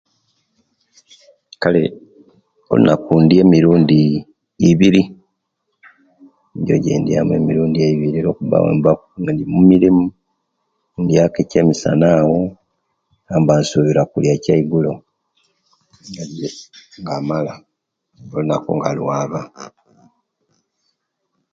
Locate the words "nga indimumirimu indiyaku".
9.19-11.37